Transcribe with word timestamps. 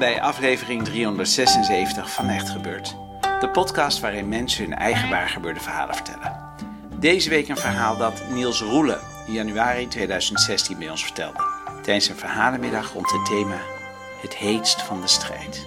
Bij 0.00 0.20
aflevering 0.20 0.84
376 0.84 2.10
van 2.10 2.28
Echt 2.28 2.48
Gebeurd. 2.48 2.96
De 3.40 3.48
podcast 3.52 4.00
waarin 4.00 4.28
mensen 4.28 4.64
hun 4.64 4.74
eigen 4.74 5.10
waargebeurde 5.10 5.60
verhalen 5.60 5.94
vertellen. 5.94 6.38
Deze 6.98 7.30
week 7.30 7.48
een 7.48 7.56
verhaal 7.56 7.96
dat 7.96 8.22
Niels 8.32 8.60
Roelen 8.60 8.98
in 9.26 9.32
januari 9.32 9.88
2016 9.88 10.78
bij 10.78 10.90
ons 10.90 11.02
vertelde. 11.02 11.38
Tijdens 11.82 12.08
een 12.08 12.16
verhalenmiddag 12.16 12.92
rond 12.92 13.10
het 13.10 13.26
thema 13.26 13.60
Het 14.22 14.36
heetst 14.36 14.82
van 14.82 15.00
de 15.00 15.06
strijd. 15.06 15.66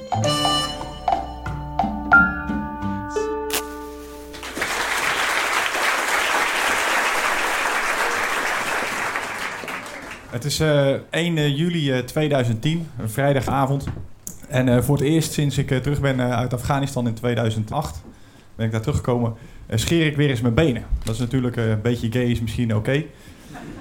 Het 10.29 10.45
is 10.45 10.59
eh 10.59 10.93
1 11.09 11.55
juli 11.55 11.91
eh, 11.91 11.99
2010, 11.99 12.89
een 12.97 13.09
vrijdagavond. 13.09 13.85
En 14.53 14.69
eh, 14.69 14.81
voor 14.81 14.95
het 14.95 15.05
eerst 15.05 15.33
sinds 15.33 15.57
ik 15.57 15.71
eh, 15.71 15.77
terug 15.77 16.01
ben 16.01 16.19
eh, 16.19 16.31
uit 16.31 16.53
Afghanistan 16.53 17.07
in 17.07 17.13
2008, 17.13 18.03
ben 18.55 18.65
ik 18.65 18.71
daar 18.71 18.81
teruggekomen, 18.81 19.33
scheer 19.69 20.05
ik 20.05 20.15
weer 20.15 20.29
eens 20.29 20.41
mijn 20.41 20.53
benen. 20.53 20.83
Dat 21.03 21.13
is 21.13 21.19
natuurlijk 21.19 21.55
een 21.55 21.81
beetje 21.81 22.11
gay, 22.11 22.23
is 22.23 22.41
misschien 22.41 22.75
oké. 22.75 23.03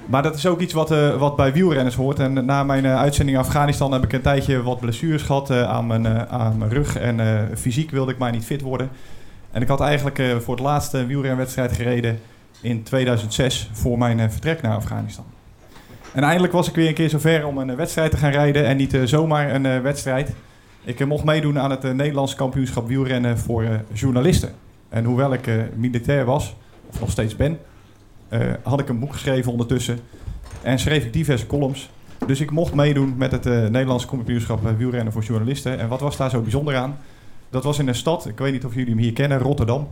Maar 0.06 0.22
dat 0.22 0.36
is 0.36 0.46
ook 0.46 0.60
iets 0.60 0.72
wat, 0.72 0.88
wat 1.18 1.36
bij 1.36 1.52
wielrenners 1.52 1.94
hoort. 1.94 2.18
En 2.18 2.44
na 2.44 2.64
mijn 2.64 2.86
uitzending 2.86 3.36
in 3.36 3.44
Afghanistan 3.44 3.92
heb 3.92 4.04
ik 4.04 4.12
een 4.12 4.20
tijdje 4.20 4.62
wat 4.62 4.80
blessures 4.80 5.22
gehad 5.22 5.50
eh, 5.50 5.62
aan, 5.62 5.86
mijn, 5.86 6.28
aan 6.28 6.58
mijn 6.58 6.70
rug. 6.70 6.96
En 6.96 7.48
fysiek 7.56 7.90
wilde 7.90 8.12
ik 8.12 8.18
maar 8.18 8.32
niet 8.32 8.44
fit 8.44 8.60
worden. 8.60 8.90
En 9.50 9.62
ik 9.62 9.68
had 9.68 9.80
eigenlijk 9.80 10.22
voor 10.40 10.54
het 10.54 10.64
laatste 10.64 11.06
wielrenwedstrijd 11.06 11.72
gereden 11.72 12.20
in 12.60 12.82
2006 12.82 13.70
voor 13.72 13.98
mijn 13.98 14.30
vertrek 14.30 14.62
naar 14.62 14.76
Afghanistan. 14.76 15.24
En 16.12 16.22
eindelijk 16.22 16.52
was 16.52 16.68
ik 16.68 16.74
weer 16.74 16.88
een 16.88 16.94
keer 16.94 17.10
zover 17.10 17.46
om 17.46 17.58
een 17.58 17.76
wedstrijd 17.76 18.10
te 18.10 18.16
gaan 18.16 18.32
rijden. 18.32 18.66
En 18.66 18.76
niet 18.76 18.98
zomaar 19.04 19.54
een 19.54 19.82
wedstrijd. 19.82 20.32
Ik 20.84 21.06
mocht 21.06 21.24
meedoen 21.24 21.58
aan 21.58 21.70
het 21.70 21.84
eh, 21.84 21.92
Nederlandse 21.92 22.36
kampioenschap 22.36 22.88
wielrennen 22.88 23.38
voor 23.38 23.62
eh, 23.62 23.74
journalisten. 23.92 24.54
En 24.88 25.04
hoewel 25.04 25.32
ik 25.32 25.46
eh, 25.46 25.54
militair 25.76 26.24
was, 26.24 26.54
of 26.86 27.00
nog 27.00 27.10
steeds 27.10 27.36
ben, 27.36 27.58
had 28.62 28.80
ik 28.80 28.88
een 28.88 28.98
boek 28.98 29.12
geschreven 29.12 29.52
ondertussen. 29.52 29.98
En 30.62 30.78
schreef 30.78 31.04
ik 31.04 31.12
diverse 31.12 31.46
columns. 31.46 31.90
Dus 32.26 32.40
ik 32.40 32.50
mocht 32.50 32.74
meedoen 32.74 33.14
met 33.16 33.32
het 33.32 33.44
Nederlandse 33.44 34.06
kampioenschap 34.06 34.76
wielrennen 34.76 35.12
voor 35.12 35.22
journalisten. 35.22 35.78
En 35.78 35.88
wat 35.88 36.00
was 36.00 36.16
daar 36.16 36.30
zo 36.30 36.40
bijzonder 36.40 36.76
aan? 36.76 36.98
Dat 37.50 37.64
was 37.64 37.78
in 37.78 37.88
een 37.88 37.94
stad, 37.94 38.26
ik 38.26 38.38
weet 38.38 38.52
niet 38.52 38.64
of 38.64 38.74
jullie 38.74 38.90
hem 38.90 38.98
hier 38.98 39.12
kennen, 39.12 39.38
Rotterdam. 39.38 39.88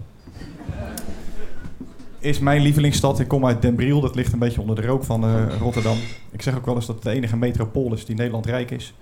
Is 2.19 2.39
mijn 2.39 2.63
lievelingsstad. 2.63 3.21
Ik 3.21 3.29
kom 3.29 3.47
uit 3.47 3.63
Den 3.63 3.75
Briel, 3.75 4.01
dat 4.01 4.15
ligt 4.15 4.33
een 4.33 4.39
beetje 4.39 4.61
onder 4.61 4.77
de 4.77 4.87
rook 4.87 5.05
van 5.05 5.49
Rotterdam. 5.59 5.97
Ik 6.31 6.43
zeg 6.43 6.57
ook 6.57 6.67
wel 6.67 6.75
eens 6.75 6.87
dat 6.87 6.95
het 6.95 7.05
de 7.05 7.11
enige 7.11 7.37
metropool 7.37 7.93
is 7.93 8.05
die 8.05 8.17
Nederland 8.17 8.47
rijk 8.47 8.71
is. 8.71 8.95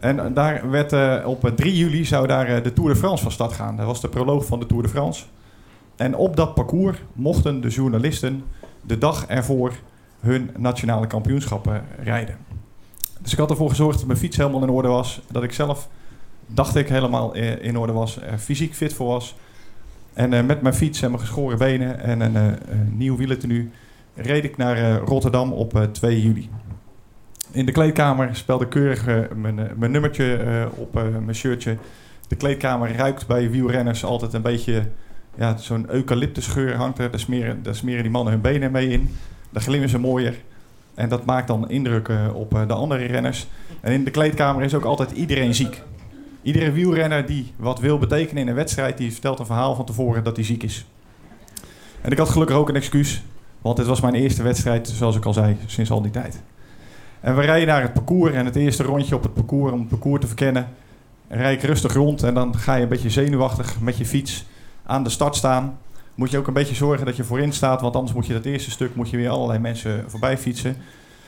En 0.00 0.18
eh, 0.18 0.34
daar 0.34 0.70
werd 0.70 0.92
eh, 0.92 1.22
op 1.26 1.44
eh, 1.44 1.52
3 1.52 1.76
juli 1.76 2.04
zou 2.04 2.26
daar 2.26 2.46
eh, 2.46 2.62
de 2.62 2.72
Tour 2.72 2.90
de 2.90 2.96
France 2.96 3.22
van 3.22 3.32
start 3.32 3.52
gaan. 3.52 3.76
Dat 3.76 3.86
was 3.86 4.00
de 4.00 4.08
proloog 4.08 4.46
van 4.46 4.60
de 4.60 4.66
Tour 4.66 4.82
de 4.82 4.88
France. 4.88 5.24
En 5.96 6.16
op 6.16 6.36
dat 6.36 6.54
parcours 6.54 6.98
mochten 7.12 7.60
de 7.60 7.68
journalisten 7.68 8.44
de 8.82 8.98
dag 8.98 9.26
ervoor 9.26 9.72
hun 10.20 10.50
nationale 10.56 11.06
kampioenschappen 11.06 11.84
rijden. 12.02 12.36
Dus 13.22 13.32
ik 13.32 13.38
had 13.38 13.50
ervoor 13.50 13.68
gezorgd 13.68 13.98
dat 13.98 14.06
mijn 14.06 14.18
fiets 14.18 14.36
helemaal 14.36 14.62
in 14.62 14.68
orde 14.70 14.88
was. 14.88 15.20
Dat 15.30 15.42
ik 15.42 15.52
zelf, 15.52 15.88
dacht 16.46 16.76
ik, 16.76 16.88
helemaal 16.88 17.34
eh, 17.34 17.64
in 17.64 17.78
orde 17.78 17.92
was. 17.92 18.20
Er 18.20 18.38
fysiek 18.38 18.74
fit 18.74 18.94
voor 18.94 19.06
was. 19.06 19.34
En 20.12 20.32
eh, 20.32 20.44
met 20.44 20.62
mijn 20.62 20.74
fiets 20.74 21.02
en 21.02 21.10
mijn 21.10 21.22
geschoren 21.22 21.58
benen 21.58 22.00
en 22.00 22.20
een, 22.20 22.36
eh, 22.36 22.52
nieuw 22.90 23.16
wielertenu 23.16 23.70
reed 24.14 24.44
ik 24.44 24.56
naar 24.56 24.76
eh, 24.76 24.96
Rotterdam 25.04 25.52
op 25.52 25.76
eh, 25.76 25.82
2 25.82 26.22
juli. 26.22 26.48
In 27.50 27.66
de 27.66 27.72
kleedkamer 27.72 28.36
speelde 28.36 28.64
ik 28.64 28.70
keurig 28.70 29.04
mijn, 29.34 29.58
eh, 29.58 29.64
mijn 29.76 29.90
nummertje 29.90 30.36
eh, 30.36 30.66
op 30.74 30.96
eh, 30.96 31.02
mijn 31.02 31.34
shirtje. 31.34 31.76
De 32.28 32.36
kleedkamer 32.36 32.96
ruikt 32.96 33.26
bij 33.26 33.50
wielrenners 33.50 34.04
altijd 34.04 34.32
een 34.32 34.42
beetje... 34.42 34.82
Ja, 35.36 35.56
zo'n 35.56 35.86
eucalyptusgeur 35.90 36.74
hangt 36.74 36.98
er. 36.98 37.10
Daar 37.10 37.20
smeren, 37.20 37.62
smeren 37.70 38.02
die 38.02 38.10
mannen 38.10 38.32
hun 38.32 38.42
benen 38.42 38.72
mee 38.72 38.88
in. 38.88 39.16
Daar 39.50 39.62
glimmen 39.62 39.88
ze 39.88 39.98
mooier. 39.98 40.34
En 40.94 41.08
dat 41.08 41.24
maakt 41.24 41.46
dan 41.46 41.70
indruk 41.70 42.10
op 42.32 42.50
de 42.50 42.74
andere 42.74 43.04
renners. 43.04 43.46
En 43.80 43.92
in 43.92 44.04
de 44.04 44.10
kleedkamer 44.10 44.64
is 44.64 44.74
ook 44.74 44.84
altijd 44.84 45.10
iedereen 45.10 45.54
ziek. 45.54 45.82
Iedere 46.42 46.72
wielrenner 46.72 47.26
die 47.26 47.52
wat 47.56 47.80
wil 47.80 47.98
betekenen 47.98 48.42
in 48.42 48.48
een 48.48 48.54
wedstrijd... 48.54 48.98
die 48.98 49.12
vertelt 49.12 49.38
een 49.38 49.46
verhaal 49.46 49.74
van 49.74 49.84
tevoren 49.84 50.24
dat 50.24 50.36
hij 50.36 50.44
ziek 50.44 50.62
is. 50.62 50.86
En 52.00 52.10
ik 52.10 52.18
had 52.18 52.28
gelukkig 52.28 52.56
ook 52.56 52.68
een 52.68 52.76
excuus. 52.76 53.22
Want 53.62 53.76
dit 53.76 53.86
was 53.86 54.00
mijn 54.00 54.14
eerste 54.14 54.42
wedstrijd, 54.42 54.88
zoals 54.88 55.16
ik 55.16 55.24
al 55.24 55.32
zei, 55.32 55.56
sinds 55.66 55.90
al 55.90 56.02
die 56.02 56.10
tijd. 56.10 56.42
En 57.20 57.36
we 57.36 57.42
rijden 57.42 57.68
naar 57.68 57.82
het 57.82 57.92
parcours 57.92 58.32
en 58.32 58.44
het 58.44 58.56
eerste 58.56 58.82
rondje 58.82 59.14
op 59.14 59.22
het 59.22 59.34
parcours 59.34 59.72
om 59.72 59.78
het 59.78 59.88
parcours 59.88 60.20
te 60.20 60.26
verkennen. 60.26 60.68
Rijd 61.28 61.62
ik 61.62 61.68
rustig 61.68 61.92
rond 61.92 62.22
en 62.22 62.34
dan 62.34 62.56
ga 62.56 62.74
je 62.74 62.82
een 62.82 62.88
beetje 62.88 63.10
zenuwachtig 63.10 63.80
met 63.80 63.96
je 63.96 64.06
fiets 64.06 64.46
aan 64.86 65.04
de 65.04 65.10
start 65.10 65.36
staan. 65.36 65.78
Moet 66.14 66.30
je 66.30 66.38
ook 66.38 66.46
een 66.46 66.52
beetje 66.52 66.74
zorgen 66.74 67.06
dat 67.06 67.16
je 67.16 67.24
voorin 67.24 67.52
staat, 67.52 67.80
want 67.80 67.94
anders 67.94 68.14
moet 68.14 68.26
je 68.26 68.32
dat 68.32 68.44
eerste 68.44 68.70
stuk 68.70 68.94
moet 68.94 69.10
je 69.10 69.16
weer 69.16 69.28
allerlei 69.28 69.58
mensen 69.58 70.04
voorbij 70.06 70.38
fietsen. 70.38 70.76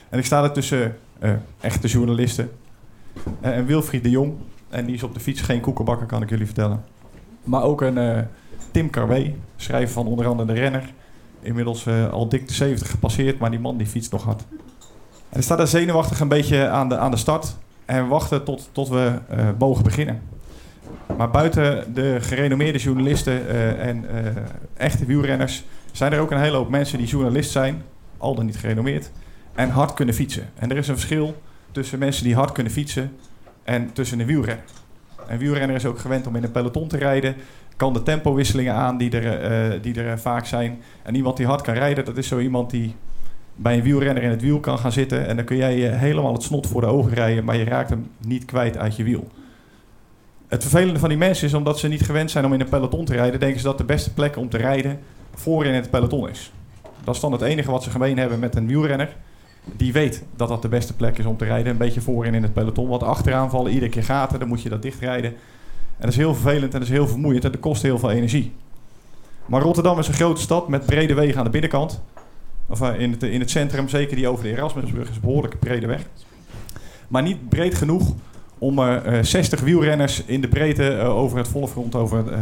En 0.09 0.19
ik 0.19 0.25
sta 0.25 0.43
er 0.43 0.51
tussen 0.51 0.97
eh, 1.19 1.31
echte 1.59 1.87
journalisten 1.87 2.51
Eh, 3.41 3.57
en 3.57 3.65
Wilfried 3.65 4.03
de 4.03 4.09
Jong. 4.09 4.33
En 4.69 4.85
die 4.85 4.95
is 4.95 5.03
op 5.03 5.13
de 5.13 5.19
fiets 5.19 5.41
geen 5.41 5.61
koekenbakker, 5.61 6.07
kan 6.07 6.21
ik 6.21 6.29
jullie 6.29 6.45
vertellen. 6.45 6.83
Maar 7.43 7.63
ook 7.63 7.81
een 7.81 7.97
eh, 7.97 8.23
Tim 8.71 8.89
Carwé, 8.89 9.33
schrijver 9.55 9.93
van 9.93 10.07
onder 10.07 10.27
andere 10.27 10.53
De 10.53 10.59
Renner. 10.59 10.93
Inmiddels 11.41 11.87
al 12.11 12.29
dik 12.29 12.47
de 12.47 12.53
70 12.53 12.89
gepasseerd, 12.89 13.39
maar 13.39 13.49
die 13.49 13.59
man 13.59 13.77
die 13.77 13.87
fietst 13.87 14.11
nog 14.11 14.23
hard. 14.23 14.43
En 15.31 15.37
ik 15.37 15.43
sta 15.43 15.55
daar 15.55 15.67
zenuwachtig 15.67 16.19
een 16.19 16.27
beetje 16.27 16.67
aan 16.67 16.89
de, 16.89 16.97
aan 16.97 17.11
de 17.11 17.17
start. 17.17 17.55
En 17.85 18.03
we 18.03 18.09
wachten 18.09 18.43
tot, 18.43 18.69
tot 18.71 18.89
we 18.89 19.19
eh, 19.29 19.47
mogen 19.59 19.83
beginnen. 19.83 20.21
Maar 21.17 21.29
buiten 21.29 21.93
de 21.93 22.17
gerenommeerde 22.21 22.79
journalisten 22.79 23.47
eh, 23.47 23.87
en 23.87 24.25
eh, 24.25 24.31
echte 24.77 25.05
wielrenners... 25.05 25.63
zijn 25.91 26.13
er 26.13 26.19
ook 26.19 26.31
een 26.31 26.39
hele 26.39 26.57
hoop 26.57 26.69
mensen 26.69 26.97
die 26.97 27.07
journalist 27.07 27.51
zijn... 27.51 27.83
al 28.17 28.35
dan 28.35 28.45
niet 28.45 28.57
gerenommeerd... 28.57 29.11
en 29.55 29.69
hard 29.69 29.93
kunnen 29.93 30.15
fietsen. 30.15 30.49
En 30.55 30.71
er 30.71 30.77
is 30.77 30.87
een 30.87 30.95
verschil 30.97 31.41
tussen 31.71 31.99
mensen 31.99 32.23
die 32.23 32.35
hard 32.35 32.51
kunnen 32.51 32.73
fietsen... 32.73 33.15
en 33.63 33.93
tussen 33.93 34.19
een 34.19 34.25
wielrenner. 34.25 34.65
Een 35.27 35.37
wielrenner 35.37 35.75
is 35.75 35.85
ook 35.85 35.99
gewend 35.99 36.27
om 36.27 36.35
in 36.35 36.43
een 36.43 36.51
peloton 36.51 36.87
te 36.87 36.97
rijden... 36.97 37.35
kan 37.75 37.93
de 37.93 38.03
tempowisselingen 38.03 38.73
aan 38.73 38.97
die 38.97 39.19
er, 39.19 39.81
die 39.81 40.03
er 40.03 40.19
vaak 40.19 40.45
zijn. 40.45 40.81
En 41.03 41.15
iemand 41.15 41.37
die 41.37 41.45
hard 41.45 41.61
kan 41.61 41.73
rijden, 41.73 42.05
dat 42.05 42.17
is 42.17 42.27
zo 42.27 42.39
iemand 42.39 42.69
die 42.69 42.95
bij 43.61 43.77
een 43.77 43.83
wielrenner 43.83 44.23
in 44.23 44.29
het 44.29 44.41
wiel 44.41 44.59
kan 44.59 44.79
gaan 44.79 44.91
zitten. 44.91 45.27
En 45.27 45.35
dan 45.35 45.45
kun 45.45 45.57
jij 45.57 45.77
je 45.77 45.87
helemaal 45.87 46.33
het 46.33 46.43
snot 46.43 46.67
voor 46.67 46.81
de 46.81 46.87
ogen 46.87 47.13
rijden, 47.13 47.43
maar 47.43 47.57
je 47.57 47.63
raakt 47.63 47.89
hem 47.89 48.09
niet 48.17 48.45
kwijt 48.45 48.77
uit 48.77 48.95
je 48.95 49.03
wiel. 49.03 49.27
Het 50.47 50.61
vervelende 50.61 50.99
van 50.99 51.09
die 51.09 51.17
mensen 51.17 51.47
is 51.47 51.53
omdat 51.53 51.79
ze 51.79 51.87
niet 51.87 52.01
gewend 52.01 52.31
zijn 52.31 52.45
om 52.45 52.53
in 52.53 52.59
een 52.59 52.69
peloton 52.69 53.05
te 53.05 53.13
rijden, 53.13 53.39
denken 53.39 53.59
ze 53.59 53.65
dat 53.65 53.77
de 53.77 53.83
beste 53.83 54.13
plek 54.13 54.37
om 54.37 54.49
te 54.49 54.57
rijden 54.57 54.99
voor 55.33 55.65
in 55.65 55.73
het 55.73 55.89
peloton 55.89 56.29
is. 56.29 56.51
Dat 57.03 57.15
is 57.15 57.21
dan 57.21 57.31
het 57.31 57.41
enige 57.41 57.71
wat 57.71 57.83
ze 57.83 57.89
gemeen 57.89 58.17
hebben 58.17 58.39
met 58.39 58.55
een 58.55 58.67
wielrenner. 58.67 59.15
Die 59.75 59.93
weet 59.93 60.23
dat 60.35 60.47
dat 60.47 60.61
de 60.61 60.67
beste 60.67 60.95
plek 60.95 61.17
is 61.17 61.25
om 61.25 61.37
te 61.37 61.45
rijden, 61.45 61.71
een 61.71 61.77
beetje 61.77 62.01
voorin 62.01 62.33
in 62.33 62.43
het 62.43 62.53
peloton. 62.53 62.87
Want 62.87 63.03
achteraan 63.03 63.49
vallen 63.49 63.71
iedere 63.71 63.91
keer 63.91 64.03
gaten, 64.03 64.39
dan 64.39 64.47
moet 64.47 64.61
je 64.61 64.69
dat 64.69 64.81
dichtrijden. 64.81 65.31
En 65.31 66.07
dat 66.07 66.09
is 66.09 66.17
heel 66.17 66.33
vervelend 66.33 66.73
en 66.73 66.79
dat 66.79 66.89
is 66.89 66.95
heel 66.95 67.07
vermoeiend 67.07 67.45
en 67.45 67.51
dat 67.51 67.59
kost 67.59 67.81
heel 67.81 67.99
veel 67.99 68.11
energie. 68.11 68.53
Maar 69.45 69.61
Rotterdam 69.61 69.99
is 69.99 70.07
een 70.07 70.13
grote 70.13 70.41
stad 70.41 70.67
met 70.67 70.85
brede 70.85 71.13
wegen 71.13 71.37
aan 71.37 71.43
de 71.43 71.49
binnenkant. 71.49 72.01
Of 72.67 72.81
eh, 72.81 72.99
in 72.99 73.11
het, 73.11 73.23
in 73.23 73.39
het 73.39 73.49
centrum, 73.49 73.89
zeker 73.89 74.15
die 74.15 74.27
over 74.27 74.43
de 74.43 74.49
Erasmusbrug, 74.49 75.09
is 75.09 75.19
behoorlijk 75.19 75.59
brede 75.59 75.87
weg. 75.87 76.01
Maar 77.07 77.21
niet 77.23 77.49
breed 77.49 77.75
genoeg 77.75 78.13
om 78.57 78.79
eh, 78.79 79.17
eh, 79.17 79.23
60 79.25 79.59
wielrenners 79.59 80.23
in 80.25 80.41
de 80.41 80.47
breedte 80.47 80.87
eh, 80.97 81.17
over 81.17 81.37
het 81.37 81.47
volle 81.47 81.67
front 81.67 81.95
over. 81.95 82.31
eh. 82.33 82.41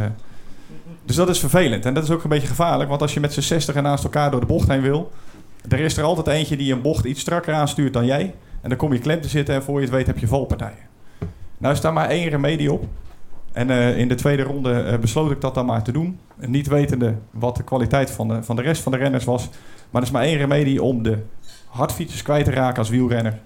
Dus 1.04 1.16
dat 1.16 1.28
is 1.28 1.38
vervelend. 1.38 1.86
En 1.86 1.94
dat 1.94 2.02
is 2.04 2.10
ook 2.10 2.22
een 2.22 2.28
beetje 2.30 2.48
gevaarlijk, 2.48 2.88
want 2.88 3.02
als 3.02 3.14
je 3.14 3.20
met 3.20 3.32
z'n 3.32 3.40
60 3.40 3.74
en 3.74 3.82
naast 3.82 4.04
elkaar 4.04 4.30
door 4.30 4.40
de 4.40 4.46
bocht 4.46 4.68
heen 4.68 4.80
wil, 4.80 5.10
er 5.68 5.78
is 5.80 5.96
er 5.96 6.04
altijd 6.04 6.26
eentje 6.26 6.56
die 6.56 6.72
een 6.72 6.82
bocht 6.82 7.04
iets 7.04 7.20
strakker 7.20 7.54
aanstuurt 7.54 7.92
dan 7.92 8.06
jij. 8.06 8.34
En 8.60 8.68
dan 8.68 8.78
kom 8.78 8.92
je 8.92 8.98
klem 8.98 9.20
te 9.20 9.28
zitten 9.28 9.54
en 9.54 9.62
voor 9.62 9.74
je 9.76 9.86
het 9.86 9.94
weet 9.94 10.06
heb 10.06 10.18
je 10.18 10.26
valpartijen. 10.26 10.88
Nou 11.58 11.74
is 11.74 11.80
daar 11.80 11.92
maar 11.92 12.08
één 12.08 12.28
remedie 12.28 12.72
op. 12.72 12.86
En 13.52 13.70
eh, 13.70 13.98
in 13.98 14.08
de 14.08 14.14
tweede 14.14 14.42
ronde 14.42 14.72
eh, 14.72 14.98
besloot 14.98 15.30
ik 15.30 15.40
dat 15.40 15.54
dan 15.54 15.66
maar 15.66 15.82
te 15.82 15.92
doen. 15.92 16.18
Niet 16.36 16.66
wetende 16.66 17.14
wat 17.30 17.56
de 17.56 17.62
kwaliteit 17.62 18.10
van 18.10 18.28
de, 18.28 18.42
van 18.42 18.56
de 18.56 18.62
rest 18.62 18.82
van 18.82 18.92
de 18.92 18.98
renners 18.98 19.24
was. 19.24 19.48
Maar 19.90 20.02
er 20.02 20.08
is 20.08 20.14
maar 20.14 20.22
één 20.22 20.38
remedie 20.38 20.82
om 20.82 21.02
de 21.02 21.18
hardfietsers 21.66 22.22
kwijt 22.22 22.44
te 22.44 22.50
raken 22.50 22.78
als 22.78 22.88
wielrenner. 22.88 23.38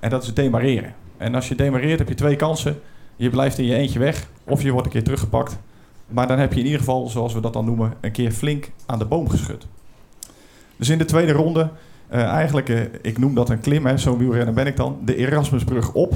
En 0.00 0.10
dat 0.10 0.22
is 0.22 0.34
demareren. 0.34 0.94
En 1.16 1.34
als 1.34 1.48
je 1.48 1.54
demareert 1.54 1.98
heb 1.98 2.08
je 2.08 2.14
twee 2.14 2.36
kansen. 2.36 2.80
Je 3.16 3.30
blijft 3.30 3.58
in 3.58 3.64
je 3.64 3.74
eentje 3.74 3.98
weg 3.98 4.28
of 4.44 4.62
je 4.62 4.70
wordt 4.70 4.86
een 4.86 4.92
keer 4.92 5.02
teruggepakt. 5.02 5.58
Maar 6.06 6.26
dan 6.26 6.38
heb 6.38 6.52
je 6.52 6.58
in 6.58 6.64
ieder 6.64 6.78
geval, 6.78 7.08
zoals 7.08 7.34
we 7.34 7.40
dat 7.40 7.52
dan 7.52 7.64
noemen, 7.64 7.92
een 8.00 8.12
keer 8.12 8.30
flink 8.30 8.70
aan 8.86 8.98
de 8.98 9.04
boom 9.04 9.28
geschud. 9.28 9.66
Dus 10.76 10.88
in 10.88 10.98
de 10.98 11.04
tweede 11.04 11.32
ronde, 11.32 11.70
uh, 12.12 12.22
eigenlijk, 12.22 12.68
ik 13.02 13.18
noem 13.18 13.34
dat 13.34 13.50
een 13.50 13.60
klim, 13.60 13.98
zo'n 13.98 14.18
wielrenner 14.18 14.54
ben 14.54 14.66
ik 14.66 14.76
dan, 14.76 14.98
de 15.04 15.16
Erasmusbrug 15.16 15.92
op. 15.92 16.14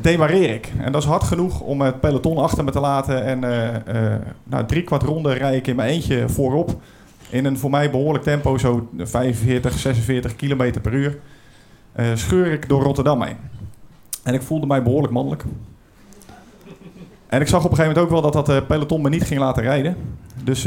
Demareer 0.00 0.54
ik. 0.54 0.72
En 0.78 0.92
dat 0.92 1.02
is 1.02 1.08
hard 1.08 1.22
genoeg 1.22 1.60
om 1.60 1.80
het 1.80 2.00
peloton 2.00 2.36
achter 2.36 2.64
me 2.64 2.70
te 2.70 2.80
laten. 2.80 3.24
En 3.24 3.44
uh, 3.44 4.14
nou, 4.44 4.66
drie 4.66 4.82
kwart 4.82 5.02
ronde 5.02 5.32
rijd 5.32 5.56
ik 5.56 5.66
in 5.66 5.76
mijn 5.76 5.90
eentje 5.90 6.28
voorop. 6.28 6.82
In 7.30 7.44
een 7.44 7.58
voor 7.58 7.70
mij 7.70 7.90
behoorlijk 7.90 8.24
tempo, 8.24 8.58
zo 8.58 8.88
45, 8.96 9.78
46 9.78 10.36
kilometer 10.36 10.80
per 10.80 10.92
uur. 10.92 11.18
scheur 12.14 12.52
ik 12.52 12.68
door 12.68 12.82
Rotterdam 12.82 13.22
heen. 13.22 13.36
En 14.22 14.34
ik 14.34 14.42
voelde 14.42 14.66
mij 14.66 14.82
behoorlijk 14.82 15.12
mannelijk. 15.12 15.44
En 17.26 17.40
ik 17.40 17.48
zag 17.48 17.64
op 17.64 17.70
een 17.70 17.76
gegeven 17.76 17.94
moment 17.94 18.14
ook 18.14 18.22
wel 18.22 18.30
dat 18.30 18.46
dat 18.46 18.66
peloton 18.66 19.02
me 19.02 19.08
niet 19.08 19.24
ging 19.24 19.40
laten 19.40 19.62
rijden. 19.62 19.96
Dus 20.44 20.64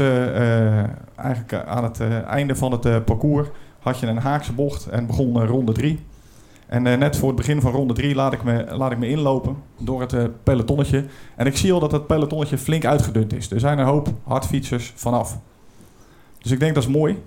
eigenlijk 1.16 1.52
aan 1.66 1.84
het 1.84 2.00
einde 2.26 2.56
van 2.56 2.72
het 2.72 3.04
parcours 3.04 3.48
had 3.78 3.98
je 3.98 4.06
een 4.06 4.18
haakse 4.18 4.52
bocht 4.52 4.86
en 4.86 5.06
begon 5.06 5.46
ronde 5.46 5.72
3. 5.72 6.00
En 6.74 6.82
net 6.82 7.16
voor 7.16 7.28
het 7.28 7.36
begin 7.36 7.60
van 7.60 7.72
ronde 7.72 7.94
3 7.94 8.14
laat 8.14 8.32
ik 8.32 8.44
me, 8.44 8.66
laat 8.70 8.92
ik 8.92 8.98
me 8.98 9.08
inlopen 9.08 9.56
door 9.78 10.00
het 10.00 10.42
pelotonnetje. 10.42 11.04
En 11.36 11.46
ik 11.46 11.56
zie 11.56 11.72
al 11.72 11.80
dat 11.80 11.92
het 11.92 12.06
pelotonnetje 12.06 12.58
flink 12.58 12.84
uitgedund 12.84 13.32
is. 13.32 13.50
Er 13.50 13.60
zijn 13.60 13.78
een 13.78 13.86
hoop 13.86 14.08
hardfietsers 14.22 14.92
vanaf. 14.96 15.38
Dus 16.38 16.50
ik 16.50 16.60
denk 16.60 16.74
dat 16.74 16.82
is 16.82 16.88
mooi. 16.88 17.22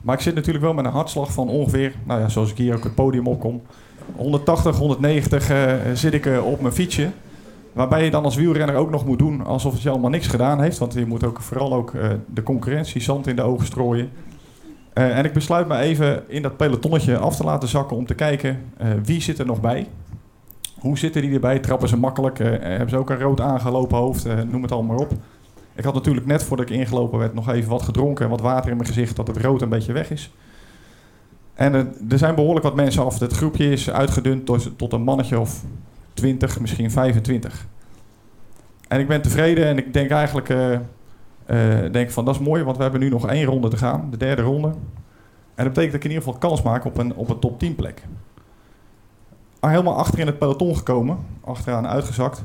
Maar 0.00 0.14
ik 0.14 0.20
zit 0.20 0.34
natuurlijk 0.34 0.64
wel 0.64 0.74
met 0.74 0.84
een 0.84 0.90
hartslag 0.90 1.32
van 1.32 1.48
ongeveer, 1.48 1.94
nou 2.04 2.20
ja, 2.20 2.28
zoals 2.28 2.50
ik 2.50 2.56
hier 2.56 2.76
ook 2.76 2.84
het 2.84 2.94
podium 2.94 3.26
opkom. 3.26 3.62
180, 4.16 4.78
190 4.78 5.52
zit 5.94 6.14
ik 6.14 6.28
op 6.44 6.60
mijn 6.60 6.74
fietsje. 6.74 7.10
Waarbij 7.72 8.04
je 8.04 8.10
dan 8.10 8.24
als 8.24 8.36
wielrenner 8.36 8.76
ook 8.76 8.90
nog 8.90 9.06
moet 9.06 9.18
doen 9.18 9.44
alsof 9.44 9.72
het 9.72 9.82
je 9.82 9.90
allemaal 9.90 10.10
niks 10.10 10.26
gedaan 10.26 10.60
heeft. 10.60 10.78
Want 10.78 10.92
je 10.92 11.06
moet 11.06 11.24
ook 11.24 11.40
vooral 11.40 11.74
ook 11.74 11.92
de 12.34 12.42
concurrentie 12.42 13.00
zand 13.00 13.26
in 13.26 13.36
de 13.36 13.42
ogen 13.42 13.66
strooien. 13.66 14.10
Uh, 14.98 15.18
en 15.18 15.24
ik 15.24 15.32
besluit 15.32 15.68
me 15.68 15.76
even 15.76 16.24
in 16.28 16.42
dat 16.42 16.56
pelotonnetje 16.56 17.18
af 17.18 17.36
te 17.36 17.44
laten 17.44 17.68
zakken 17.68 17.96
om 17.96 18.06
te 18.06 18.14
kijken 18.14 18.64
uh, 18.82 18.88
wie 19.04 19.20
zit 19.20 19.38
er 19.38 19.46
nog 19.46 19.60
bij. 19.60 19.86
Hoe 20.78 20.98
zitten 20.98 21.22
die 21.22 21.32
erbij? 21.32 21.58
Trappen 21.58 21.88
ze 21.88 21.96
makkelijk? 21.96 22.38
hebben 22.38 22.88
ze 22.88 22.96
ook 22.96 23.10
een 23.10 23.20
rood 23.20 23.40
aangelopen 23.40 23.96
hoofd? 23.96 24.26
noem 24.50 24.62
het 24.62 24.72
allemaal 24.72 24.96
op. 24.96 25.12
Ik 25.74 25.84
had 25.84 25.94
natuurlijk 25.94 26.26
net 26.26 26.42
voordat 26.42 26.70
ik 26.70 26.76
ingelopen 26.76 27.18
werd 27.18 27.34
nog 27.34 27.48
even 27.48 27.70
wat 27.70 27.82
gedronken 27.82 28.24
en 28.24 28.30
wat 28.30 28.40
water 28.40 28.70
in 28.70 28.76
mijn 28.76 28.88
gezicht 28.88 29.16
dat 29.16 29.26
het 29.26 29.36
rood 29.36 29.62
een 29.62 29.68
beetje 29.68 29.92
weg 29.92 30.10
is. 30.10 30.30
En 31.54 31.74
er 32.10 32.18
zijn 32.18 32.34
behoorlijk 32.34 32.64
wat 32.64 32.74
mensen 32.74 33.04
af. 33.04 33.18
Het 33.18 33.32
groepje 33.32 33.70
is 33.70 33.90
uitgedund 33.90 34.46
tot, 34.76 34.92
een 34.92 35.02
mannetje 35.02 35.40
of 35.40 35.64
20, 36.14 36.60
misschien 36.60 36.90
25. 36.90 37.66
En 38.88 39.00
ik 39.00 39.08
ben 39.08 39.22
tevreden 39.22 39.66
en 39.66 39.78
ik 39.78 39.92
denk 39.92 40.10
eigenlijk 40.10 40.48
denk 41.92 42.10
van 42.10 42.24
dat 42.24 42.34
is 42.34 42.40
mooi, 42.40 42.62
want 42.62 42.76
we 42.76 42.82
hebben 42.82 43.00
nu 43.00 43.08
nog 43.08 43.28
één 43.28 43.44
ronde 43.44 43.68
te 43.68 43.76
gaan, 43.76 44.08
de 44.10 44.16
derde 44.16 44.42
ronde. 44.42 44.68
En 45.58 45.64
dat 45.64 45.72
betekent 45.74 45.92
dat 45.92 46.04
ik 46.04 46.10
in 46.10 46.16
ieder 46.16 46.24
geval 46.24 46.38
kans 46.38 46.62
maak 46.62 46.84
op 46.84 46.98
een, 46.98 47.14
op 47.14 47.30
een 47.30 47.38
top 47.38 47.58
10 47.58 47.74
plek. 47.74 48.02
Maar 49.60 49.70
helemaal 49.70 49.96
achter 49.96 50.18
in 50.18 50.26
het 50.26 50.38
peloton 50.38 50.76
gekomen, 50.76 51.18
achteraan 51.44 51.86
uitgezakt, 51.86 52.44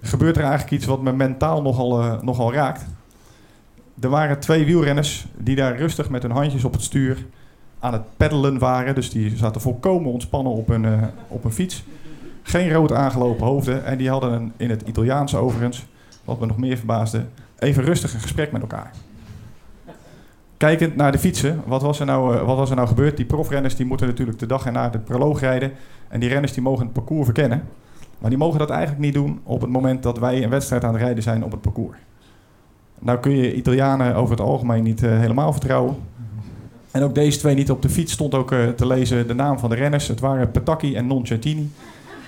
gebeurt 0.00 0.36
er 0.36 0.42
eigenlijk 0.42 0.72
iets 0.72 0.86
wat 0.86 1.02
me 1.02 1.12
mentaal 1.12 1.62
nogal, 1.62 2.00
uh, 2.00 2.20
nogal 2.20 2.52
raakt. 2.52 2.84
Er 4.00 4.08
waren 4.08 4.40
twee 4.40 4.64
wielrenners 4.64 5.26
die 5.36 5.56
daar 5.56 5.76
rustig 5.76 6.10
met 6.10 6.22
hun 6.22 6.30
handjes 6.30 6.64
op 6.64 6.72
het 6.72 6.82
stuur 6.82 7.26
aan 7.78 7.92
het 7.92 8.16
peddelen 8.16 8.58
waren. 8.58 8.94
Dus 8.94 9.10
die 9.10 9.36
zaten 9.36 9.60
volkomen 9.60 10.12
ontspannen 10.12 10.52
op 10.52 10.68
een, 10.68 11.10
op 11.28 11.44
een 11.44 11.52
fiets. 11.52 11.84
Geen 12.42 12.72
rood 12.72 12.92
aangelopen 12.92 13.46
hoofden. 13.46 13.84
En 13.84 13.98
die 13.98 14.10
hadden 14.10 14.32
een, 14.32 14.52
in 14.56 14.70
het 14.70 14.82
Italiaans 14.82 15.34
overigens, 15.34 15.86
wat 16.24 16.40
me 16.40 16.46
nog 16.46 16.56
meer 16.56 16.76
verbaasde, 16.76 17.24
even 17.58 17.84
rustig 17.84 18.14
een 18.14 18.20
gesprek 18.20 18.52
met 18.52 18.60
elkaar. 18.60 18.90
Kijkend 20.56 20.96
naar 20.96 21.12
de 21.12 21.18
fietsen, 21.18 21.62
wat 21.66 21.82
was 21.82 22.00
er 22.00 22.06
nou, 22.06 22.34
uh, 22.34 22.44
wat 22.44 22.56
was 22.56 22.70
er 22.70 22.76
nou 22.76 22.88
gebeurd? 22.88 23.16
Die 23.16 23.26
profrenners 23.26 23.76
die 23.76 23.86
moeten 23.86 24.06
natuurlijk 24.06 24.38
de 24.38 24.46
dag 24.46 24.66
erna 24.66 24.88
de 24.88 24.98
proloog 24.98 25.40
rijden. 25.40 25.72
En 26.08 26.20
die 26.20 26.28
renners 26.28 26.52
die 26.52 26.62
mogen 26.62 26.84
het 26.84 26.92
parcours 26.92 27.24
verkennen. 27.24 27.62
Maar 28.18 28.30
die 28.30 28.38
mogen 28.38 28.58
dat 28.58 28.70
eigenlijk 28.70 29.00
niet 29.00 29.14
doen 29.14 29.40
op 29.42 29.60
het 29.60 29.70
moment 29.70 30.02
dat 30.02 30.18
wij 30.18 30.42
een 30.42 30.50
wedstrijd 30.50 30.84
aan 30.84 30.92
het 30.92 31.02
rijden 31.02 31.22
zijn 31.22 31.44
op 31.44 31.50
het 31.50 31.60
parcours. 31.60 31.98
Nou 32.98 33.18
kun 33.18 33.36
je 33.36 33.54
Italianen 33.54 34.14
over 34.14 34.36
het 34.36 34.44
algemeen 34.44 34.82
niet 34.82 35.02
uh, 35.02 35.18
helemaal 35.18 35.52
vertrouwen. 35.52 35.96
En 36.90 37.02
ook 37.02 37.14
deze 37.14 37.38
twee 37.38 37.54
niet 37.54 37.70
op 37.70 37.82
de 37.82 37.88
fiets 37.88 38.12
stond 38.12 38.34
ook 38.34 38.52
uh, 38.52 38.68
te 38.68 38.86
lezen 38.86 39.26
de 39.26 39.34
naam 39.34 39.58
van 39.58 39.70
de 39.70 39.76
renners. 39.76 40.08
Het 40.08 40.20
waren 40.20 40.50
Petacchi 40.50 40.94
en 40.94 41.06
Noncentini. 41.06 41.70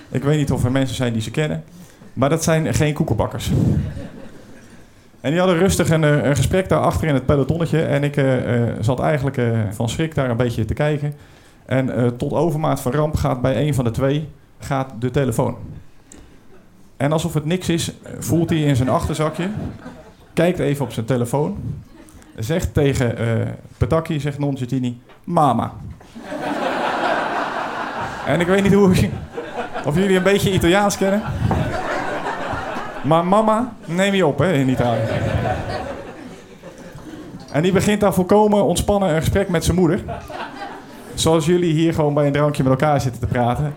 Ik 0.09 0.23
weet 0.23 0.37
niet 0.37 0.51
of 0.51 0.63
er 0.63 0.71
mensen 0.71 0.95
zijn 0.95 1.13
die 1.13 1.21
ze 1.21 1.31
kennen. 1.31 1.63
Maar 2.15 2.29
dat 2.29 2.43
zijn 2.43 2.73
geen 2.73 2.93
koekenbakkers. 2.93 3.51
En 5.21 5.31
die 5.31 5.39
hadden 5.39 5.57
rustig 5.57 5.89
een, 5.89 6.03
eh, 6.03 6.23
een 6.23 6.35
gesprek 6.35 6.69
daar 6.69 6.79
achter 6.79 7.07
in 7.07 7.13
het 7.13 7.25
pelotonnetje. 7.25 7.81
En 7.81 8.03
ik 8.03 8.17
uh, 8.17 8.59
uh, 8.59 8.73
zat 8.79 8.99
eigenlijk 8.99 9.41
van 9.71 9.89
schrik 9.89 10.15
daar 10.15 10.29
een 10.29 10.37
beetje 10.37 10.65
te 10.65 10.73
kijken. 10.73 11.13
En 11.65 12.13
tot 12.17 12.33
overmaat 12.33 12.81
van 12.81 12.91
ramp 12.91 13.15
gaat 13.15 13.41
bij 13.41 13.67
een 13.67 13.73
van 13.73 13.83
de 13.83 13.91
twee 13.91 14.29
gaat 14.59 14.93
de 14.99 15.11
telefoon. 15.11 15.55
En 16.97 17.11
alsof 17.11 17.33
het 17.33 17.45
niks 17.45 17.69
is, 17.69 17.91
voelt 18.19 18.49
hij 18.49 18.59
in 18.59 18.75
zijn 18.75 18.89
achterzakje. 18.89 19.49
Kijkt 20.33 20.59
even 20.59 20.85
op 20.85 20.91
zijn 20.91 21.05
telefoon. 21.05 21.57
Zegt 22.37 22.73
tegen 22.73 23.15
Petacchi, 23.77 24.19
zegt 24.19 24.39
Noncetini, 24.39 25.01
mama. 25.23 25.73
en 28.25 28.39
ik 28.39 28.47
weet 28.47 28.63
niet 28.63 28.73
hoe, 28.73 29.09
of 29.85 29.95
jullie 29.95 30.17
een 30.17 30.23
beetje 30.23 30.53
Italiaans 30.53 30.97
kennen. 30.97 31.21
Maar 33.05 33.25
mama, 33.25 33.73
neem 33.85 34.13
je 34.13 34.25
op 34.25 34.39
hè, 34.39 34.53
in 34.53 34.69
Italië. 34.69 35.01
En 37.51 37.61
die 37.61 37.71
begint 37.71 37.99
daar 37.99 38.13
volkomen 38.13 38.63
ontspannen 38.63 39.09
een 39.09 39.21
gesprek 39.21 39.49
met 39.49 39.63
zijn 39.63 39.77
moeder. 39.77 40.03
Zoals 41.13 41.45
jullie 41.45 41.73
hier 41.73 41.93
gewoon 41.93 42.13
bij 42.13 42.25
een 42.25 42.33
drankje 42.33 42.63
met 42.63 42.71
elkaar 42.71 43.01
zitten 43.01 43.21
te 43.21 43.27
praten. 43.27 43.73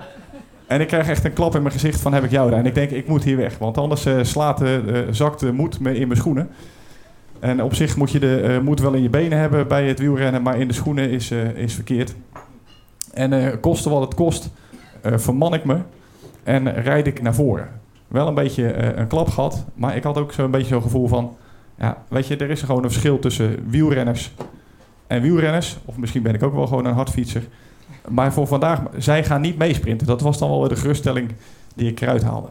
En 0.66 0.80
ik 0.80 0.86
krijg 0.86 1.08
echt 1.08 1.24
een 1.24 1.32
klap 1.32 1.54
in 1.54 1.62
mijn 1.62 1.74
gezicht 1.74 2.00
van 2.00 2.12
heb 2.12 2.24
ik 2.24 2.30
jou 2.30 2.50
daar. 2.50 2.58
En 2.58 2.66
ik 2.66 2.74
denk, 2.74 2.90
ik 2.90 3.08
moet 3.08 3.24
hier 3.24 3.36
weg. 3.36 3.58
Want 3.58 3.78
anders 3.78 4.06
uh, 4.06 4.18
slaat 4.22 4.58
de, 4.58 4.82
uh, 4.86 4.98
zakt 5.10 5.40
de 5.40 5.52
moed 5.52 5.80
me 5.80 5.98
in 5.98 6.06
mijn 6.08 6.20
schoenen. 6.20 6.50
En 7.40 7.62
op 7.62 7.74
zich 7.74 7.96
moet 7.96 8.10
je 8.10 8.18
de 8.18 8.44
uh, 8.48 8.58
moed 8.58 8.80
wel 8.80 8.92
in 8.92 9.02
je 9.02 9.10
benen 9.10 9.38
hebben 9.38 9.68
bij 9.68 9.88
het 9.88 9.98
wielrennen. 9.98 10.42
Maar 10.42 10.60
in 10.60 10.68
de 10.68 10.74
schoenen 10.74 11.10
is, 11.10 11.30
is 11.54 11.74
verkeerd. 11.74 12.14
En 13.12 13.60
koste 13.60 13.90
wat 13.90 14.00
het 14.00 14.14
kost, 14.14 14.50
verman 15.02 15.54
ik 15.54 15.64
me 15.64 15.76
en 16.42 16.74
rijd 16.82 17.06
ik 17.06 17.22
naar 17.22 17.34
voren. 17.34 17.77
Wel 18.08 18.28
een 18.28 18.34
beetje 18.34 18.62
uh, 18.62 18.96
een 18.96 19.06
klap 19.06 19.28
gehad, 19.28 19.64
maar 19.74 19.96
ik 19.96 20.02
had 20.02 20.18
ook 20.18 20.32
zo'n 20.32 20.50
beetje 20.50 20.68
zo'n 20.68 20.82
gevoel 20.82 21.08
van... 21.08 21.36
Ja, 21.78 22.02
weet 22.08 22.26
je, 22.26 22.36
er 22.36 22.50
is 22.50 22.62
gewoon 22.62 22.84
een 22.84 22.90
verschil 22.90 23.18
tussen 23.18 23.68
wielrenners 23.68 24.32
en 25.06 25.22
wielrenners. 25.22 25.78
Of 25.84 25.96
misschien 25.96 26.22
ben 26.22 26.34
ik 26.34 26.42
ook 26.42 26.54
wel 26.54 26.66
gewoon 26.66 26.84
een 26.84 26.94
hardfietser. 26.94 27.48
Maar 28.08 28.32
voor 28.32 28.46
vandaag, 28.46 28.80
zij 28.96 29.24
gaan 29.24 29.40
niet 29.40 29.58
meesprinten. 29.58 30.06
Dat 30.06 30.20
was 30.20 30.38
dan 30.38 30.48
wel 30.48 30.60
weer 30.60 30.68
de 30.68 30.76
geruststelling 30.76 31.32
die 31.74 31.90
ik 31.90 32.00
eruit 32.00 32.22
haalde. 32.22 32.48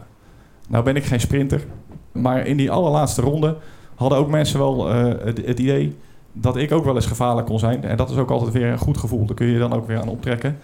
Nou 0.68 0.84
ben 0.84 0.96
ik 0.96 1.04
geen 1.04 1.20
sprinter, 1.20 1.64
maar 2.12 2.46
in 2.46 2.56
die 2.56 2.70
allerlaatste 2.70 3.22
ronde 3.22 3.56
hadden 3.94 4.18
ook 4.18 4.28
mensen 4.28 4.58
wel 4.58 4.94
uh, 4.94 5.12
het, 5.24 5.38
idee 5.38 5.96
dat 6.32 6.56
ik 6.56 6.72
ook 6.72 6.84
wel 6.84 6.94
eens 6.94 7.06
gevaarlijk 7.06 7.46
kon 7.46 7.58
zijn. 7.58 7.84
En 7.84 7.96
dat 7.96 8.10
is 8.10 8.16
ook 8.16 8.30
altijd 8.30 8.52
weer 8.52 8.66
een 8.66 8.78
goed 8.78 8.98
gevoel. 8.98 9.26
Daar 9.26 9.36
kun 9.36 9.46
je 9.46 9.58
dan 9.58 9.72
ook 9.72 9.86
weer 9.86 10.00
aan 10.00 10.08
optrekken. 10.08 10.58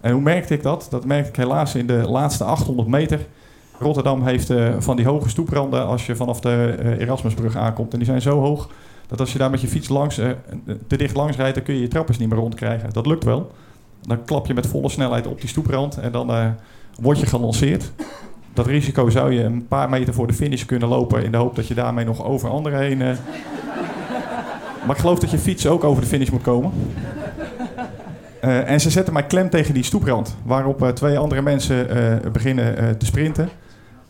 En 0.00 0.12
hoe 0.12 0.22
merkte 0.22 0.54
ik 0.54 0.62
dat? 0.62 0.86
Dat 0.90 1.04
merkte 1.04 1.28
ik 1.28 1.36
helaas 1.36 1.74
in 1.74 1.86
de 1.86 2.08
laatste 2.08 2.44
800 2.44 2.88
meter. 2.88 3.20
Rotterdam 3.80 4.26
heeft 4.26 4.50
uh, 4.50 4.74
van 4.78 4.96
die 4.96 5.06
hoge 5.06 5.28
stoepranden 5.28 5.86
als 5.86 6.06
je 6.06 6.16
vanaf 6.16 6.40
de 6.40 6.78
uh, 6.82 7.00
Erasmusbrug 7.00 7.56
aankomt. 7.56 7.92
En 7.92 7.98
die 7.98 8.06
zijn 8.06 8.22
zo 8.22 8.40
hoog 8.40 8.68
dat 9.06 9.20
als 9.20 9.32
je 9.32 9.38
daar 9.38 9.50
met 9.50 9.60
je 9.60 9.68
fiets 9.68 9.88
langs, 9.88 10.18
uh, 10.18 10.30
te 10.86 10.96
dicht 10.96 11.16
langs 11.16 11.36
rijdt, 11.36 11.54
dan 11.54 11.64
kun 11.64 11.74
je 11.74 11.80
je 11.80 11.88
trappers 11.88 12.18
niet 12.18 12.28
meer 12.28 12.38
rondkrijgen. 12.38 12.92
Dat 12.92 13.06
lukt 13.06 13.24
wel. 13.24 13.52
Dan 14.02 14.24
klap 14.24 14.46
je 14.46 14.54
met 14.54 14.66
volle 14.66 14.88
snelheid 14.88 15.26
op 15.26 15.40
die 15.40 15.48
stoeprand 15.48 15.98
en 15.98 16.12
dan 16.12 16.54
word 17.00 17.18
je 17.18 17.26
gelanceerd. 17.26 17.92
Dat 18.52 18.66
risico 18.66 19.10
zou 19.10 19.32
je 19.32 19.42
een 19.42 19.66
paar 19.68 19.88
meter 19.88 20.14
voor 20.14 20.26
de 20.26 20.32
finish 20.32 20.64
kunnen 20.64 20.88
lopen 20.88 21.24
in 21.24 21.30
de 21.30 21.36
hoop 21.36 21.56
dat 21.56 21.66
je 21.66 21.74
daarmee 21.74 22.04
nog 22.04 22.24
over 22.24 22.50
anderen 22.50 22.78
heen. 22.78 22.98
Maar 24.86 24.96
ik 24.96 24.98
geloof 24.98 25.18
dat 25.18 25.30
je 25.30 25.38
fiets 25.38 25.66
ook 25.66 25.84
over 25.84 26.02
de 26.02 26.08
finish 26.08 26.30
moet 26.30 26.42
komen. 26.42 26.72
En 28.40 28.80
ze 28.80 28.90
zetten 28.90 29.12
mij 29.12 29.26
klem 29.26 29.50
tegen 29.50 29.74
die 29.74 29.82
stoeprand. 29.82 30.36
Waarop 30.44 30.90
twee 30.94 31.18
andere 31.18 31.42
mensen 31.42 31.86
beginnen 32.32 32.98
te 32.98 33.06
sprinten. 33.06 33.48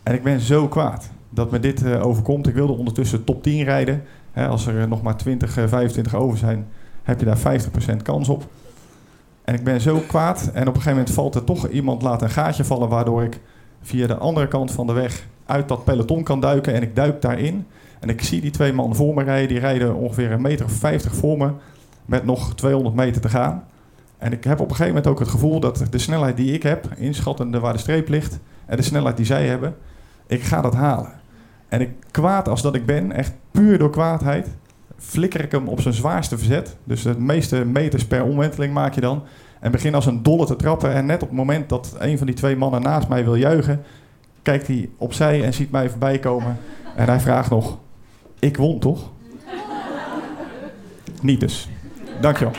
En 0.09 0.15
ik 0.15 0.23
ben 0.23 0.41
zo 0.41 0.69
kwaad 0.69 1.11
dat 1.31 1.51
me 1.51 1.59
dit 1.59 1.87
overkomt. 1.87 2.47
Ik 2.47 2.55
wilde 2.55 2.73
ondertussen 2.73 3.25
top 3.25 3.43
10 3.43 3.65
rijden. 3.65 4.03
Hè, 4.33 4.47
als 4.47 4.67
er 4.67 4.89
nog 4.89 5.03
maar 5.03 5.17
20, 5.17 5.51
25 5.51 6.15
over 6.15 6.39
zijn, 6.39 6.67
heb 7.03 7.21
je 7.21 7.27
daar 7.27 7.39
50% 7.39 8.03
kans 8.03 8.29
op. 8.29 8.47
En 9.45 9.55
ik 9.55 9.65
ben 9.65 9.81
zo 9.81 9.99
kwaad. 10.07 10.51
En 10.53 10.61
op 10.61 10.67
een 10.67 10.73
gegeven 10.73 10.91
moment 10.91 11.11
valt 11.11 11.35
er 11.35 11.45
toch 11.45 11.69
iemand 11.69 12.03
laat 12.03 12.23
een 12.23 12.31
gaatje 12.31 12.65
vallen. 12.65 12.89
Waardoor 12.89 13.23
ik 13.23 13.41
via 13.83 14.07
de 14.07 14.17
andere 14.17 14.49
kant 14.49 14.73
van 14.73 14.87
de 14.87 14.93
weg 14.93 15.27
uit 15.47 15.69
dat 15.69 15.85
peloton 15.85 16.23
kan 16.23 16.41
duiken. 16.41 16.75
En 16.75 16.83
ik 16.83 16.97
duik 16.97 17.23
daarin. 17.23 17.67
En 18.01 18.09
ik 18.09 18.23
zie 18.23 18.41
die 18.41 18.51
twee 18.51 18.73
man 18.73 18.95
voor 18.95 19.15
me 19.15 19.23
rijden. 19.23 19.49
Die 19.49 19.59
rijden 19.59 19.95
ongeveer 19.95 20.33
een 20.33 20.43
meter 20.43 20.65
of 20.65 20.73
50 20.73 21.15
voor 21.15 21.39
me. 21.39 21.51
Met 22.05 22.25
nog 22.25 22.55
200 22.55 22.95
meter 22.95 23.21
te 23.21 23.29
gaan. 23.29 23.65
En 24.19 24.33
ik 24.33 24.45
heb 24.45 24.61
op 24.61 24.71
een 24.71 24.77
gegeven 24.77 24.95
moment 24.95 25.07
ook 25.07 25.19
het 25.19 25.29
gevoel 25.29 25.61
dat 25.61 25.83
de 25.91 25.99
snelheid 25.99 26.37
die 26.37 26.53
ik 26.53 26.63
heb, 26.63 26.89
inschattende 26.97 27.61
waar 27.61 27.73
de 27.73 27.79
streep 27.79 28.09
ligt, 28.09 28.39
en 28.67 28.77
de 28.77 28.83
snelheid 28.83 29.17
die 29.17 29.27
zij 29.27 29.47
hebben, 29.47 29.77
ik 30.29 30.43
ga 30.43 30.61
dat 30.61 30.75
halen. 30.75 31.13
En 31.69 31.81
ik, 31.81 31.91
kwaad 32.11 32.49
als 32.49 32.63
dat 32.63 32.75
ik 32.75 32.87
ben, 32.87 33.13
echt 33.13 33.33
puur 33.51 33.79
door 33.79 33.91
kwaadheid, 33.91 34.49
flikker 34.97 35.41
ik 35.41 35.53
hem 35.53 35.69
op 35.69 35.81
zijn 35.81 35.95
zwaarste 35.95 36.39
verzet. 36.39 36.77
Dus 36.85 37.03
de 37.03 37.21
meeste 37.21 37.65
meters 37.65 38.07
per 38.07 38.25
omwenteling 38.25 38.73
maak 38.73 38.95
je 38.95 39.01
dan. 39.01 39.23
En 39.61 39.71
begin 39.71 39.95
als 39.95 40.07
een 40.07 40.23
dolle 40.23 40.47
te 40.47 40.57
trappen. 40.57 40.93
En 40.93 41.07
net 41.07 41.23
op 41.23 41.29
het 41.29 41.37
moment 41.37 41.69
dat 41.69 41.97
een 41.99 42.19
van 42.19 42.27
die 42.27 42.37
twee 42.37 42.57
mannen 42.57 42.83
naast 42.83 43.09
mij 43.09 43.25
wil 43.25 43.35
juichen, 43.35 43.83
kijkt 44.43 44.67
hij 44.67 44.89
opzij 44.97 45.45
en 45.45 45.55
ziet 45.55 45.71
mij 45.71 45.91
voorbij 45.91 46.19
komen. 46.19 46.57
En 46.97 47.07
hij 47.09 47.21
vraagt 47.21 47.51
nog: 47.51 47.79
Ik 48.39 48.57
won 48.57 48.79
toch? 48.79 49.11
Niet 51.23 51.41
dus. 51.41 51.69
Dankjewel. 52.21 52.53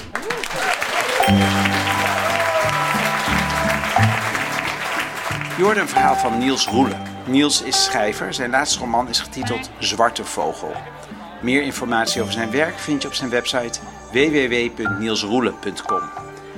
Je 5.60 5.66
een 5.66 5.88
verhaal 5.88 6.16
van 6.16 6.38
Niels 6.38 6.68
Roelen. 6.68 7.02
Niels 7.26 7.62
is 7.62 7.84
schrijver. 7.84 8.34
Zijn 8.34 8.50
laatste 8.50 8.80
roman 8.80 9.10
is 9.10 9.20
getiteld 9.20 9.70
Zwarte 9.80 10.26
Vogel. 10.26 10.72
Meer 11.42 11.62
informatie 11.62 12.22
over 12.22 12.34
zijn 12.34 12.52
werk 12.52 12.80
vind 12.80 13.02
je 13.02 13.08
op 13.08 13.14
zijn 13.14 13.30
website 13.30 13.80
www.nielsroelen.com. 14.12 16.02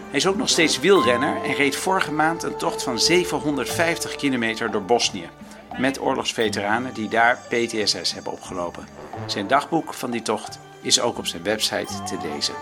Hij 0.09 0.19
is 0.19 0.27
ook 0.27 0.35
nog 0.35 0.49
steeds 0.49 0.79
wielrenner 0.79 1.43
en 1.43 1.53
reed 1.53 1.75
vorige 1.75 2.11
maand 2.11 2.43
een 2.43 2.57
tocht 2.57 2.83
van 2.83 2.99
750 2.99 4.15
kilometer 4.15 4.71
door 4.71 4.83
Bosnië. 4.83 5.29
Met 5.77 6.01
oorlogsveteranen 6.01 6.93
die 6.93 7.09
daar 7.09 7.39
PTSS 7.47 8.13
hebben 8.13 8.31
opgelopen. 8.31 8.87
Zijn 9.25 9.47
dagboek 9.47 9.93
van 9.93 10.11
die 10.11 10.21
tocht 10.21 10.59
is 10.81 10.99
ook 10.99 11.17
op 11.17 11.27
zijn 11.27 11.43
website 11.43 12.03
te 12.03 12.17
lezen. 12.33 12.55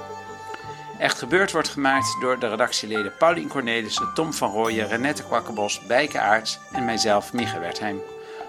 Echt 0.99 1.17
Gebeurd 1.17 1.51
wordt 1.51 1.69
gemaakt 1.69 2.17
door 2.21 2.39
de 2.39 2.47
redactieleden 2.47 3.13
Paulien 3.17 3.47
Cornelissen, 3.47 4.13
Tom 4.13 4.33
van 4.33 4.51
Rooyen, 4.51 4.87
Renette 4.87 5.23
Kwakkenbos, 5.23 5.81
Bijke 5.87 6.19
Aarts 6.19 6.59
en 6.71 6.85
mijzelf, 6.85 7.33
Micha 7.33 7.59
Wertheim. 7.59 8.01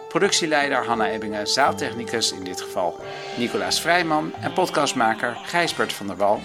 Productieleider 0.09 0.87
Hanna 0.87 1.09
Ebbingen, 1.09 1.47
zaaltechnicus 1.47 2.33
in 2.33 2.45
dit 2.45 2.61
geval 2.61 3.00
Nicolaas 3.37 3.80
Vrijman 3.80 4.33
en 4.40 4.52
podcastmaker 4.52 5.38
Gijsbert 5.42 5.92
van 5.92 6.07
der 6.07 6.16
Wal. 6.16 6.40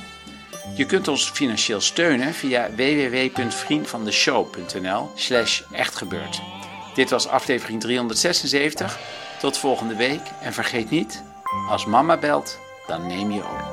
Je 0.76 0.86
kunt 0.86 1.08
ons 1.08 1.30
financieel 1.30 1.82
steunen 1.82 2.34
via 2.34 2.70
www.vriendvandeshow.nl 2.76 5.12
slash 5.16 5.62
echtgebeurd. 5.72 6.42
Dit 6.94 7.10
was 7.10 7.28
aflevering 7.28 7.82
376. 7.82 9.00
Tot 9.40 9.58
volgende 9.58 9.96
week 9.96 10.22
en 10.42 10.54
vergeet 10.54 10.90
niet, 10.90 11.24
als 11.70 11.86
mama 11.86 12.18
belt, 12.18 12.60
dan 12.88 13.08
neem 13.08 13.32
je 13.32 13.42
op. 13.42 13.64